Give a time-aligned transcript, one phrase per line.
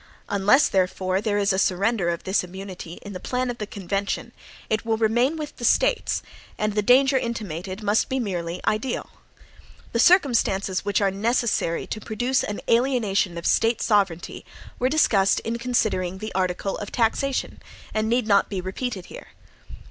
[0.29, 4.31] Unless, therefore, there is a surrender of this immunity in the plan of the convention,
[4.67, 6.23] it will remain with the States,
[6.57, 9.11] and the danger intimated must be merely ideal.
[9.91, 14.43] The circumstances which are necessary to produce an alienation of State sovereignty
[14.79, 17.61] were discussed in considering the article of taxation,
[17.93, 19.27] and need not be repeated here.